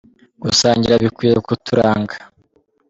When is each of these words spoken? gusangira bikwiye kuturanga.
gusangira 0.41 1.01
bikwiye 1.03 1.33
kuturanga. 1.47 2.15